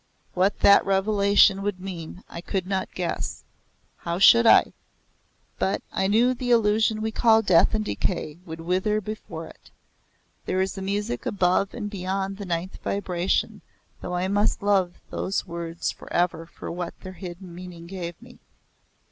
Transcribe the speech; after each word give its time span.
What 0.33 0.61
that 0.61 0.83
revelation 0.83 1.61
would 1.61 1.79
mean 1.79 2.23
I 2.27 2.41
could 2.41 2.65
not 2.65 2.91
guess 2.95 3.43
how 3.97 4.17
should 4.17 4.47
I? 4.47 4.73
but 5.59 5.83
I 5.93 6.07
knew 6.07 6.33
the 6.33 6.49
illusion 6.49 7.03
we 7.03 7.11
call 7.11 7.43
death 7.43 7.75
and 7.75 7.85
decay 7.85 8.39
would 8.43 8.61
wither 8.61 8.99
before 8.99 9.45
it. 9.45 9.69
There 10.47 10.59
is 10.59 10.75
a 10.75 10.81
music 10.81 11.27
above 11.27 11.75
and 11.75 11.87
beyond 11.87 12.37
the 12.37 12.45
Ninth 12.45 12.79
Vibration 12.83 13.61
though 14.01 14.15
I 14.15 14.27
must 14.27 14.63
love 14.63 14.95
those 15.11 15.45
words 15.45 15.91
for 15.91 16.11
ever 16.11 16.47
for 16.47 16.71
what 16.71 16.99
their 17.01 17.13
hidden 17.13 17.53
meaning 17.53 17.85
gave 17.85 18.19
me. 18.23 18.39